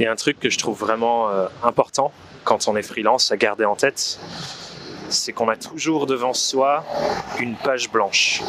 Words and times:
A 0.00 0.10
un 0.10 0.16
truc 0.16 0.38
que 0.38 0.48
je 0.48 0.58
trouve 0.58 0.78
vraiment 0.78 1.28
euh, 1.28 1.46
important 1.62 2.12
quand 2.44 2.68
on 2.68 2.76
est 2.76 2.82
freelance 2.82 3.32
à 3.32 3.36
garder 3.36 3.64
en 3.64 3.74
tête, 3.74 4.18
c'est 5.08 5.32
qu'on 5.32 5.48
a 5.48 5.56
toujours 5.56 6.06
devant 6.06 6.34
soi 6.34 6.84
une 7.40 7.56
page 7.56 7.90
blanche. 7.90 8.42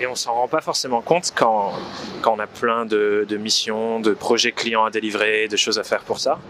Et 0.00 0.06
on 0.06 0.16
s'en 0.16 0.34
rend 0.34 0.48
pas 0.48 0.60
forcément 0.60 1.02
compte 1.02 1.32
quand, 1.34 1.72
quand 2.20 2.34
on 2.34 2.40
a 2.40 2.48
plein 2.48 2.84
de, 2.84 3.24
de 3.28 3.36
missions, 3.36 4.00
de 4.00 4.12
projets 4.12 4.52
clients 4.52 4.84
à 4.84 4.90
délivrer, 4.90 5.46
de 5.46 5.56
choses 5.56 5.78
à 5.78 5.84
faire 5.84 6.02
pour 6.02 6.18
ça. 6.18 6.40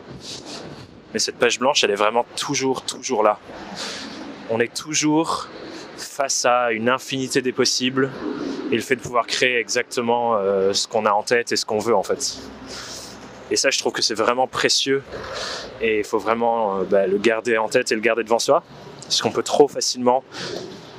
Mais 1.12 1.18
cette 1.18 1.38
page 1.38 1.58
blanche, 1.58 1.84
elle 1.84 1.90
est 1.90 1.96
vraiment 1.96 2.24
toujours, 2.36 2.82
toujours 2.82 3.22
là. 3.22 3.38
On 4.50 4.60
est 4.60 4.74
toujours 4.74 5.48
face 5.96 6.44
à 6.46 6.72
une 6.72 6.88
infinité 6.88 7.42
des 7.42 7.52
possibles 7.52 8.10
et 8.72 8.76
le 8.76 8.82
fait 8.82 8.96
de 8.96 9.02
pouvoir 9.02 9.26
créer 9.26 9.58
exactement 9.58 10.36
euh, 10.36 10.72
ce 10.72 10.88
qu'on 10.88 11.06
a 11.06 11.12
en 11.12 11.22
tête 11.22 11.52
et 11.52 11.56
ce 11.56 11.66
qu'on 11.66 11.78
veut 11.78 11.94
en 11.94 12.02
fait. 12.02 12.38
Et 13.54 13.56
ça, 13.56 13.70
je 13.70 13.78
trouve 13.78 13.92
que 13.92 14.02
c'est 14.02 14.16
vraiment 14.16 14.48
précieux 14.48 15.04
et 15.80 15.98
il 15.98 16.04
faut 16.04 16.18
vraiment 16.18 16.80
euh, 16.80 16.82
bah, 16.82 17.06
le 17.06 17.18
garder 17.18 17.56
en 17.56 17.68
tête 17.68 17.92
et 17.92 17.94
le 17.94 18.00
garder 18.00 18.24
devant 18.24 18.40
soi. 18.40 18.64
Parce 19.02 19.22
qu'on 19.22 19.30
peut 19.30 19.44
trop 19.44 19.68
facilement 19.68 20.24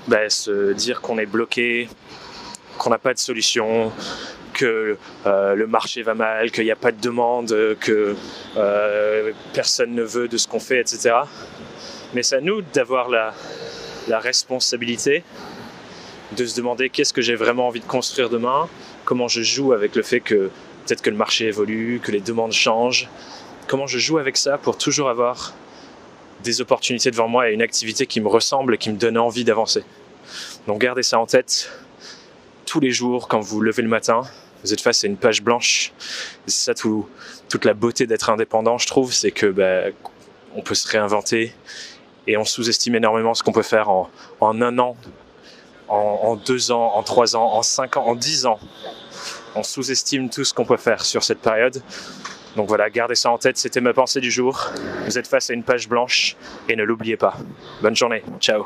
bah, 0.08 0.30
se 0.30 0.72
dire 0.72 1.02
qu'on 1.02 1.18
est 1.18 1.26
bloqué, 1.26 1.90
qu'on 2.78 2.92
n'a 2.92 2.98
pas 2.98 3.14
de 3.14 3.20
solution, 3.20 3.92
que 4.54 4.96
euh, 5.26 5.54
le 5.54 5.68
marché 5.68 6.02
va 6.02 6.14
mal, 6.14 6.50
qu'il 6.50 6.64
n'y 6.64 6.72
a 6.72 6.78
pas 6.78 6.94
de 6.94 7.02
demande, 7.02 7.54
que 7.82 8.16
euh, 8.56 9.34
personne 9.52 9.94
ne 9.94 10.04
veut 10.04 10.30
de 10.30 10.38
ce 10.38 10.48
qu'on 10.48 10.62
fait, 10.62 10.80
etc. 10.80 11.14
Mais 12.14 12.24
c'est 12.24 12.38
à 12.38 12.42
nous 12.42 12.62
d'avoir 12.62 13.10
la, 13.10 13.34
la 14.08 14.20
responsabilité 14.20 15.26
de 16.38 16.46
se 16.46 16.56
demander 16.56 16.90
qu'est-ce 16.90 17.12
que 17.12 17.22
j'ai 17.22 17.36
vraiment 17.36 17.68
envie 17.68 17.82
de 17.82 17.86
construire 17.86 18.30
demain, 18.30 18.70
comment 19.04 19.28
je 19.28 19.42
joue 19.42 19.74
avec 19.74 19.94
le 19.98 20.04
fait 20.04 20.22
que 20.22 20.52
peut-être 20.86 21.02
que 21.02 21.10
le 21.10 21.18
marché 21.18 21.48
évolue, 21.48 22.00
que 22.04 22.12
les 22.12 22.22
demandes 22.22 22.52
changent, 22.52 23.10
comment 23.68 23.88
je 23.88 23.98
joue 23.98 24.18
avec 24.18 24.38
ça 24.38 24.58
pour 24.58 24.78
toujours 24.78 25.10
avoir 25.10 25.54
des 26.44 26.62
opportunités 26.62 27.12
devant 27.12 27.28
moi 27.28 27.50
et 27.50 27.54
une 27.54 27.62
activité 27.62 28.06
qui 28.06 28.22
me 28.22 28.28
ressemble 28.28 28.76
et 28.76 28.78
qui 28.78 28.90
me 28.92 28.98
donne 28.98 29.18
envie 29.18 29.44
d'avancer? 29.44 29.84
Donc 30.68 30.80
gardez 30.82 31.04
ça 31.04 31.20
en 31.20 31.26
tête 31.26 31.72
tous 32.66 32.80
les 32.80 32.92
jours 32.92 33.28
quand 33.28 33.40
vous 33.40 33.62
levez 33.62 33.82
le 33.82 33.90
matin. 33.90 34.22
Vous 34.64 34.74
êtes 34.74 34.82
face 34.82 35.04
à 35.04 35.08
une 35.08 35.18
page 35.18 35.44
blanche. 35.44 35.94
C'est 36.48 36.66
ça 36.66 36.74
tout, 36.74 37.08
toute 37.50 37.66
la 37.66 37.74
beauté 37.74 38.08
d'être 38.08 38.30
indépendant, 38.30 38.78
je 38.78 38.88
trouve, 38.88 39.14
c'est 39.14 39.32
que 39.32 39.46
bah, 39.46 39.92
on 40.56 40.62
peut 40.62 40.76
se 40.76 40.88
réinventer 40.88 41.54
et 42.28 42.38
on 42.38 42.46
sous-estime 42.46 42.96
énormément 42.96 43.34
ce 43.34 43.44
qu'on 43.44 43.52
peut 43.52 43.62
faire 43.62 43.90
en, 43.90 44.10
un 44.42 44.80
an, 44.80 44.98
en, 45.88 46.36
deux 46.36 46.72
ans, 46.72 46.94
en 46.96 47.04
trois 47.04 47.36
ans, 47.36 47.54
en 47.54 47.62
cinq 47.62 47.98
ans, 47.98 48.06
en 48.06 48.16
dix 48.16 48.46
ans. 48.46 48.60
On 49.56 49.64
sous-estime 49.64 50.30
tout 50.30 50.44
ce 50.44 50.54
qu'on 50.54 50.66
peut 50.66 50.78
faire 50.78 51.04
sur 51.04 51.24
cette 51.24 51.40
période. 51.40 51.82
Donc 52.56 52.68
voilà, 52.68 52.90
gardez 52.90 53.16
ça 53.16 53.32
en 53.32 53.38
tête, 53.38 53.58
c'était 53.58 53.82
ma 53.82 53.94
pensée 53.94 54.22
du 54.22 54.32
jour. 54.32 54.72
Vous 55.06 55.18
êtes 55.18 55.28
face 55.28 55.50
à 55.50 55.54
une 55.54 55.64
page 55.64 55.90
blanche 55.90 56.36
et 56.70 56.76
ne 56.76 56.84
l'oubliez 56.84 57.18
pas. 57.18 57.38
Bonne 57.82 57.96
journée, 57.96 58.24
ciao 58.40 58.66